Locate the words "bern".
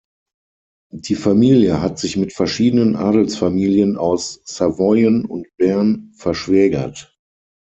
5.59-6.11